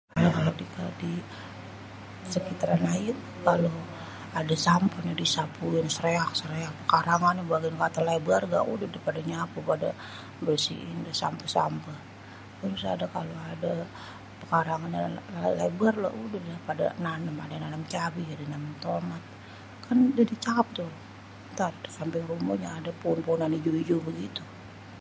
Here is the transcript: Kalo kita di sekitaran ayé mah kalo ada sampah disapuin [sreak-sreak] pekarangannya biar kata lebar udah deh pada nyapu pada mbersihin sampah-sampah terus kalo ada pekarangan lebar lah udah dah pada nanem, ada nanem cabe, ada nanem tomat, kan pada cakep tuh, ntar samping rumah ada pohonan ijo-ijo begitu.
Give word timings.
Kalo 0.35 0.51
kita 0.59 0.85
di 1.01 1.11
sekitaran 2.33 2.83
ayé 2.93 3.11
mah 3.19 3.31
kalo 3.47 3.71
ada 4.39 4.55
sampah 4.67 5.01
disapuin 5.21 5.87
[sreak-sreak] 5.95 6.77
pekarangannya 6.79 7.41
biar 7.49 7.73
kata 7.83 7.99
lebar 8.09 8.41
udah 8.73 8.87
deh 8.93 9.03
pada 9.07 9.21
nyapu 9.31 9.57
pada 9.71 9.89
mbersihin 10.41 10.97
sampah-sampah 11.21 11.97
terus 12.57 12.83
kalo 13.15 13.33
ada 13.53 13.73
pekarangan 14.39 15.11
lebar 15.59 15.93
lah 16.03 16.13
udah 16.23 16.41
dah 16.47 16.59
pada 16.69 16.85
nanem, 17.05 17.35
ada 17.45 17.55
nanem 17.63 17.83
cabe, 17.93 18.21
ada 18.33 18.45
nanem 18.53 18.73
tomat, 18.85 19.23
kan 19.85 19.97
pada 20.17 20.33
cakep 20.45 20.67
tuh, 20.77 20.91
ntar 21.53 21.73
samping 21.97 22.25
rumah 22.31 22.57
ada 22.77 22.91
pohonan 23.01 23.53
ijo-ijo 23.57 23.95
begitu. 24.09 24.41